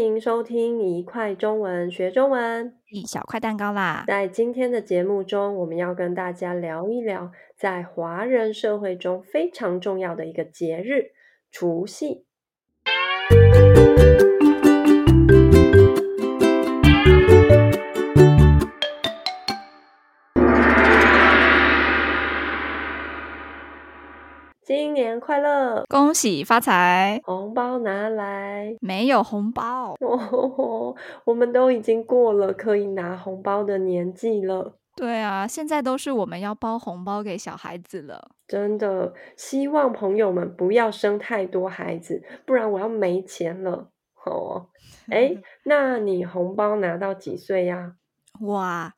[0.00, 4.04] 迎收听一块中文学中文，一小块蛋糕啦！
[4.06, 11.12] 在今天的节目中，我们要跟大家聊一聊，在华人社会中非常重要的一个节日——
[11.50, 12.27] 除夕。
[24.98, 28.74] 年快乐，恭喜发财，红包拿来。
[28.80, 34.74] 没有红包 哦，我们都已经过了可以拿红包的年纪了。
[34.96, 38.30] 对啊，现在都是我们要包红包给小孩子了。
[38.48, 43.90] 真的，希望朋友们不要生太多孩子，不然我要没钱了。
[44.26, 44.66] 哦，
[45.10, 47.92] 哎，那你红包拿到几岁呀？
[48.40, 48.92] 哇！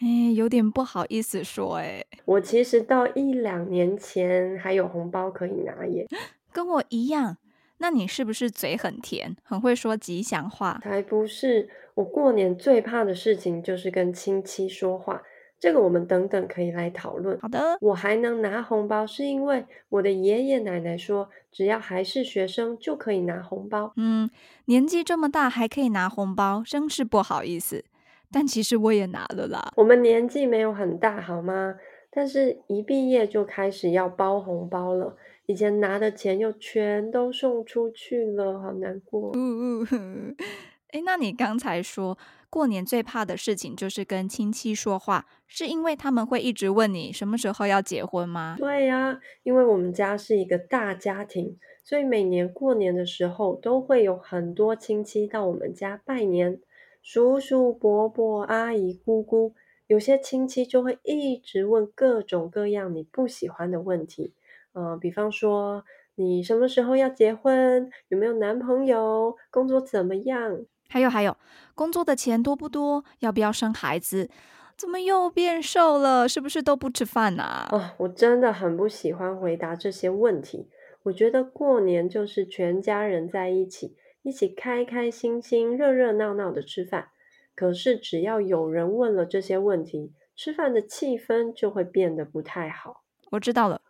[0.00, 2.04] 哎，有点不好意思说哎。
[2.24, 6.06] 我其实到一两年前还有红包可以拿耶。
[6.52, 7.36] 跟我一样。
[7.82, 10.78] 那你是不是嘴很甜，很会说吉祥话？
[10.82, 11.66] 才不是！
[11.94, 15.22] 我过年最怕的事情就是跟亲戚说话。
[15.58, 17.38] 这个我们等等可以来讨论。
[17.40, 17.78] 好的。
[17.80, 23.92] 我还能拿红包，是因为我的爷爷奶奶说，只要还是学生就可以拿红包。
[23.96, 24.28] 嗯，
[24.66, 27.84] 年纪这么大还可以拿红包，真是不好意思。
[28.32, 29.72] 但其实我也拿了啦。
[29.76, 31.74] 我们年纪没有很大，好吗？
[32.12, 39.30] 但是一毕业就开始要包红包了，以前拿的钱又全都送出去了，好难过。
[39.30, 39.84] 呜呜，
[40.92, 48.56] 诶，那你刚才说过年最怕的事情就是跟亲戚说话，是因为他们会一直问你什么时候要结婚吗？
[48.58, 56.58] 对呀，因为我们家是一个大家庭，所以每年过年的时候都会有很多亲戚到我们家拜年。
[57.02, 59.54] 叔叔、伯伯、阿姨、姑姑，
[59.86, 64.34] 有些亲戚就会一直问各种各样你不喜欢的问题，
[64.72, 65.84] 呃，比方说
[66.14, 70.64] 你什么时候要结婚，有没有男朋友，工作怎么样？
[70.88, 71.36] 还有还有，
[71.74, 73.04] 工作的钱多不多？
[73.20, 74.28] 要不要生孩子？
[74.76, 76.28] 怎么又变瘦了？
[76.28, 77.68] 是不是都不吃饭呐？
[77.72, 80.68] 哦，我真的很不喜欢回答这些问题。
[81.04, 83.96] 我觉得过年就是全家人在一起。
[84.22, 87.08] 一起开开心心、热热闹闹的吃饭，
[87.54, 93.04] 可是只要有人问了这些问题，吃饭的气氛就会变得不太好。
[93.30, 93.82] 我知道了，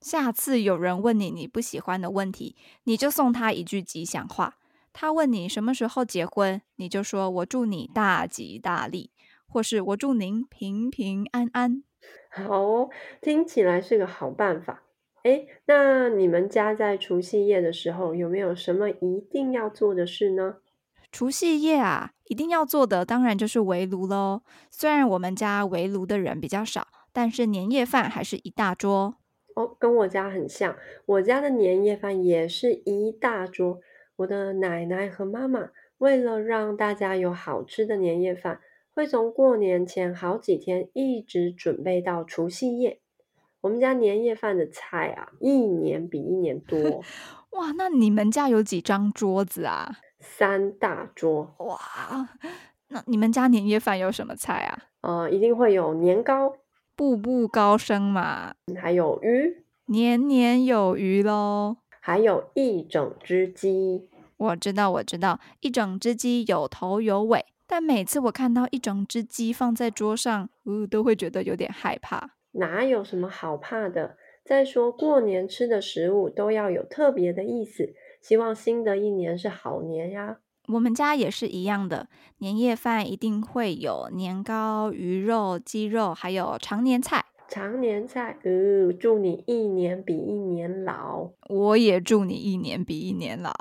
[0.00, 4.58] 下次有人问你你不喜欢的问题，你就送他一句吉祥话。
[4.92, 9.10] 他问你什么时候结婚，你就说我祝你大吉大利，
[9.46, 11.84] 或是我祝您平平安安。
[12.30, 14.82] 好哦，听起来是个好办法。
[15.26, 20.58] 哎，那你们家在除夕夜的时候有没有什么一定要做的事呢？
[21.10, 24.42] 除夕夜啊，一定要做的当然就是围炉喽。
[24.70, 29.16] 虽然我们家围炉的人比较少，但是年夜饭还是一大桌。
[29.56, 30.76] 哦，跟我家很像，
[31.06, 33.80] 我家的年夜饭也是一大桌。
[34.18, 38.60] 我的奶奶和妈妈为了让大家有好吃的年夜饭，
[38.94, 43.00] 会从过年前好几天一直准备到除夕夜。
[43.66, 46.78] 我们家年夜饭的菜啊，一年比一年多。
[47.58, 49.96] 哇，那你们家有几张桌子啊？
[50.20, 51.52] 三大桌。
[51.58, 51.76] 哇，
[52.90, 54.84] 那你们家年夜饭有什么菜啊？
[55.00, 56.52] 呃，一定会有年糕，
[56.94, 58.54] 步步高升嘛。
[58.80, 61.78] 还有鱼，年年有余喽。
[61.98, 64.08] 还有一整只鸡。
[64.36, 67.44] 我知道，我知道，一整只鸡有头有尾。
[67.66, 72.35] 但每次我看到一整只鸡放在桌上，呃，都会觉得有点害怕。
[72.56, 74.16] 哪有什么好怕的？
[74.44, 80.38] 再说过年吃的食物都要有特别的意思，希望新的一年是好年呀。
[80.68, 82.08] 我们家也是一样的，
[82.38, 87.24] 年夜饭一定会有年糕、鱼肉、鸡肉，还有常年菜。
[87.48, 91.30] 常年菜，呃，祝你一年比一年老。
[91.48, 93.52] 我也祝你一年比一年老。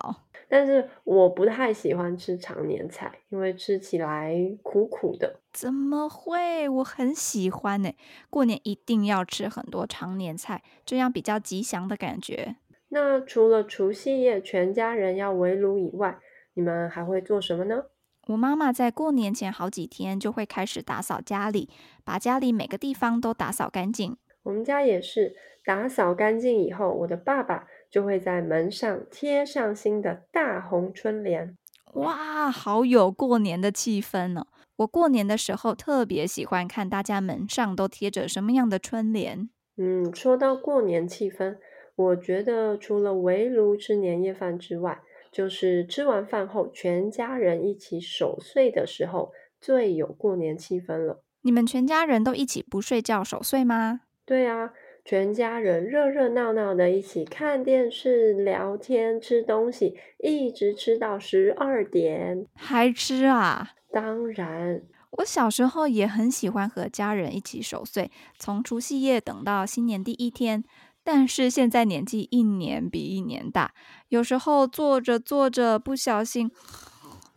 [0.47, 5.39] 但是我不太喜欢吃常年菜，因为吃起来苦苦的。
[5.51, 6.67] 怎么会？
[6.69, 7.91] 我很喜欢呢。
[8.29, 12.57] 过年一定要吃很多常年菜，这样比较吉祥的感觉。
[12.89, 16.19] 那除了除夕夜全家人要围炉以外，
[16.53, 17.83] 你们还会做什么呢？
[18.27, 21.69] 我妈妈在过年前好几天就会开始打扫家里，
[22.03, 24.18] 把家里每个地方都打扫干净。
[24.45, 31.57] 我们家也是，打扫干净以后，我的爸爸就会在门上贴上新的大红春联。
[31.94, 34.45] 哇，好有过年的气氛呢！
[34.75, 39.50] 我过年的时候特别喜欢看大家门上都贴着什么样的春联。
[39.77, 41.57] 嗯，说到过年气氛，
[41.95, 45.01] 我觉得除了围炉吃年夜饭之外，
[45.31, 51.24] 就是吃完饭后全家人一起守岁的时候最有过年气氛了。
[51.41, 54.01] 你们全家人都一起不睡觉守岁吗？
[54.25, 54.72] 对啊。
[55.07, 62.48] 全家人热热闹闹的一起看电视、聊天、吃东西，一直吃到十二点。
[62.56, 63.74] 还吃啊？
[63.92, 64.81] 当然。
[65.12, 70.63] 我小时候也很喜欢和家人一起守岁，从除夕夜等到新年第一天。
[71.04, 73.75] 但是现在年纪一年比一年大，
[74.10, 76.50] 有时候坐着坐着不小心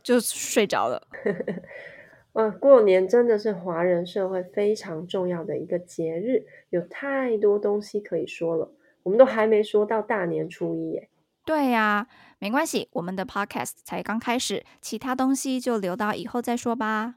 [0.03, 1.07] 就睡着了。
[2.39, 8.71] 哇，过年真的是华人社会非常重要的一个节日，有太多东西可以说了。
[9.03, 11.09] 我们都还没说到大年初一耶。
[11.45, 12.07] 对呀，
[12.39, 17.17] 没关系，我们的 podcast 才刚开始，其他东西就留到以后再说吧。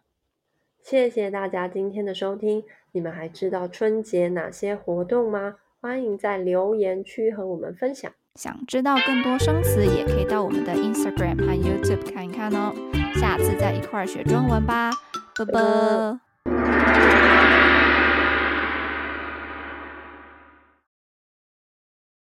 [0.82, 2.64] 谢谢大家今天的收听。
[2.94, 5.58] 你们还知道春节哪些活动吗？
[5.80, 8.12] 欢迎在留言区和我们分享。
[8.36, 12.74] 想知道更多生词，也可以到我们的 Instagram 和 YouTube 看一看哦。
[13.16, 14.90] 下次再一块儿学中文吧，
[15.36, 17.31] 拜拜。